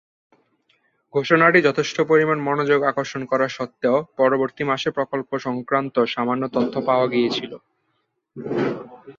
ঘোষণাটি 1.13 1.59
যথেষ্ট 1.67 1.97
পরিমাণ 2.11 2.37
মনোযোগ 2.41 2.79
আকর্ষণ 2.83 3.21
করা 3.25 3.47
সত্ত্বেও 3.49 3.97
পরবর্তী 4.17 4.63
মাসে 4.63 4.89
প্রকল্প 4.97 5.29
সংক্রান্ত 5.45 5.95
সামান্য 6.13 6.43
তথ্য 6.55 6.73
পাওয়া 6.87 7.05
গিয়েছিল। 7.07 7.51